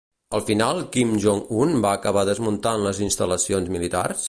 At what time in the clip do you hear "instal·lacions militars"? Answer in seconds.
3.11-4.19